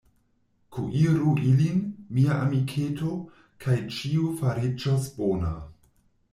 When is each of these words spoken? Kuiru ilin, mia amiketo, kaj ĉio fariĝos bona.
Kuiru 0.77 1.33
ilin, 1.49 1.83
mia 2.17 2.39
amiketo, 2.47 3.13
kaj 3.67 3.79
ĉio 3.99 4.33
fariĝos 4.43 5.09
bona. 5.23 5.57